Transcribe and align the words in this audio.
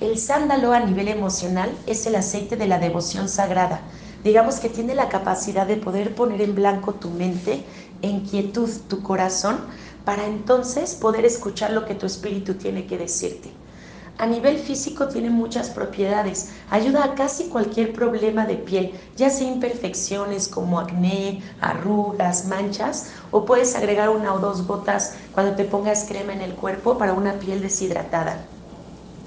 El 0.00 0.18
sándalo 0.18 0.72
a 0.72 0.80
nivel 0.80 1.06
emocional 1.06 1.70
es 1.86 2.04
el 2.06 2.16
aceite 2.16 2.56
de 2.56 2.66
la 2.66 2.78
devoción 2.78 3.28
sagrada. 3.28 3.80
Digamos 4.24 4.58
que 4.58 4.68
tiene 4.68 4.92
la 4.96 5.08
capacidad 5.08 5.68
de 5.68 5.76
poder 5.76 6.16
poner 6.16 6.42
en 6.42 6.56
blanco 6.56 6.94
tu 6.94 7.10
mente, 7.10 7.64
en 8.02 8.26
quietud 8.26 8.68
tu 8.88 9.04
corazón, 9.04 9.60
para 10.04 10.26
entonces 10.26 10.96
poder 10.96 11.24
escuchar 11.24 11.70
lo 11.70 11.86
que 11.86 11.94
tu 11.94 12.06
espíritu 12.06 12.54
tiene 12.54 12.86
que 12.86 12.98
decirte. 12.98 13.52
A 14.18 14.26
nivel 14.26 14.58
físico 14.58 15.06
tiene 15.06 15.30
muchas 15.30 15.70
propiedades. 15.70 16.50
Ayuda 16.70 17.04
a 17.04 17.14
casi 17.14 17.44
cualquier 17.44 17.92
problema 17.92 18.46
de 18.46 18.56
piel, 18.56 18.94
ya 19.16 19.30
sea 19.30 19.48
imperfecciones 19.48 20.48
como 20.48 20.80
acné, 20.80 21.40
arrugas, 21.60 22.46
manchas, 22.46 23.12
o 23.30 23.44
puedes 23.44 23.76
agregar 23.76 24.10
una 24.10 24.34
o 24.34 24.40
dos 24.40 24.66
gotas 24.66 25.14
cuando 25.32 25.54
te 25.54 25.64
pongas 25.64 26.04
crema 26.08 26.32
en 26.32 26.42
el 26.42 26.54
cuerpo 26.54 26.98
para 26.98 27.12
una 27.12 27.34
piel 27.34 27.62
deshidratada. 27.62 28.53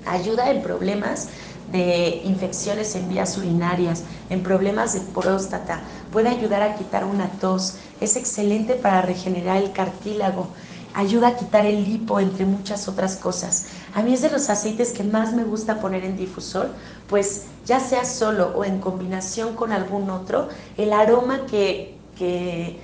Ayuda 0.10 0.52
en 0.52 0.62
problemas 0.62 1.30
de 1.72 2.22
infecciones 2.23 2.95
en 2.95 3.09
vías 3.09 3.38
urinarias, 3.38 4.04
en 4.30 4.41
problemas 4.41 4.94
de 4.94 5.02
próstata, 5.02 5.81
puede 6.12 6.30
ayudar 6.30 6.62
a 6.62 6.76
quitar 6.76 7.04
una 7.04 7.30
tos, 7.41 7.76
es 8.00 8.16
excelente 8.16 8.76
para 8.76 9.02
regenerar 9.02 9.58
el 9.58 9.72
cartílago, 9.73 10.48
ayuda 10.94 11.30
a 11.30 11.36
quitar 11.36 11.66
el 11.66 11.84
lipo, 11.84 12.20
entre 12.20 12.45
muchas 12.45 12.88
otras 12.88 13.17
cosas. 13.17 13.67
A 13.94 14.02
mí 14.02 14.14
es 14.14 14.22
de 14.22 14.30
los 14.30 14.50
aceites 14.50 14.91
que 14.91 15.04
más 15.04 15.34
me 15.34 15.44
gusta 15.44 15.80
poner 15.80 16.05
en 16.05 16.17
difusor, 16.17 16.70
pues 17.09 17.44
ya 17.66 17.80
sea 17.80 18.05
solo 18.05 18.53
o 18.55 18.64
en 18.64 18.80
combinación 18.80 19.55
con 19.55 19.72
algún 19.72 20.09
otro, 20.09 20.48
el 20.78 20.94
aroma 20.94 21.45
que, 21.45 21.98
que, 22.17 22.80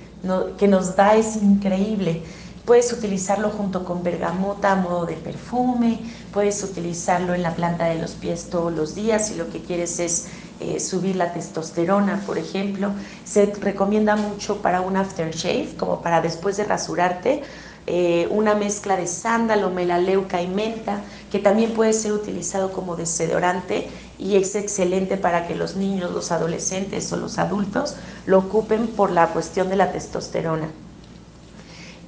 que 0.58 0.68
nos 0.68 0.94
da 0.94 1.16
es 1.16 1.36
increíble. 1.36 2.22
Puedes 2.64 2.90
utilizarlo 2.94 3.50
junto 3.50 3.84
con 3.84 4.02
bergamota 4.02 4.72
a 4.72 4.76
modo 4.76 5.04
de 5.04 5.16
perfume, 5.16 6.00
puedes 6.32 6.62
utilizarlo 6.62 7.34
en 7.34 7.42
la 7.42 7.54
planta 7.54 7.84
de 7.84 7.96
los 7.96 8.12
pies 8.12 8.48
todos 8.48 8.72
los 8.72 8.94
días 8.94 9.28
si 9.28 9.34
lo 9.34 9.50
que 9.50 9.60
quieres 9.60 10.00
es 10.00 10.28
eh, 10.60 10.80
subir 10.80 11.16
la 11.16 11.34
testosterona, 11.34 12.22
por 12.26 12.38
ejemplo. 12.38 12.92
Se 13.24 13.52
recomienda 13.60 14.16
mucho 14.16 14.62
para 14.62 14.80
un 14.80 14.96
aftershave, 14.96 15.74
como 15.78 16.00
para 16.00 16.22
después 16.22 16.56
de 16.56 16.64
rasurarte, 16.64 17.42
eh, 17.86 18.28
una 18.30 18.54
mezcla 18.54 18.96
de 18.96 19.08
sándalo, 19.08 19.68
melaleuca 19.68 20.40
y 20.40 20.46
menta, 20.46 21.02
que 21.30 21.40
también 21.40 21.74
puede 21.74 21.92
ser 21.92 22.12
utilizado 22.12 22.72
como 22.72 22.96
desodorante 22.96 23.90
y 24.18 24.36
es 24.36 24.54
excelente 24.54 25.18
para 25.18 25.46
que 25.46 25.54
los 25.54 25.76
niños, 25.76 26.12
los 26.12 26.32
adolescentes 26.32 27.12
o 27.12 27.18
los 27.18 27.36
adultos 27.36 27.96
lo 28.24 28.38
ocupen 28.38 28.86
por 28.86 29.10
la 29.10 29.26
cuestión 29.28 29.68
de 29.68 29.76
la 29.76 29.92
testosterona. 29.92 30.68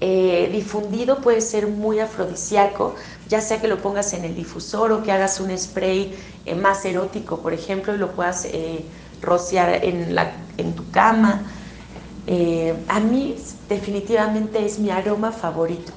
Eh, 0.01 0.51
difundido 0.53 1.23
puede 1.23 1.41
ser 1.41 1.69
muy 1.69 2.01
afrodisíaco, 2.01 2.95
ya 3.29 3.41
sea 3.41 3.61
que 3.61 3.69
lo 3.69 3.79
pongas 3.79 4.13
en 4.13 4.25
el 4.25 4.35
difusor 4.35 4.93
o 4.93 5.03
que 5.03 5.11
hagas 5.11 5.41
un 5.41 5.57
spray 5.57 6.15
eh, 6.45 6.55
más 6.55 6.85
erótico, 6.85 7.41
por 7.41 7.55
ejemplo, 7.55 7.95
y 7.95 7.99
lo 7.99 8.13
puedas 8.13 8.45
eh, 8.45 8.85
rociar 9.23 9.85
en, 9.85 10.15
la, 10.15 10.33
en 10.59 10.75
tu 10.75 10.91
cama. 10.91 11.43
a 12.89 13.01
mí 13.01 13.37
definitivamente 13.69 14.65
es 14.65 14.79
mi 14.79 14.91
aroma 14.91 15.33
favorito. 15.33 15.93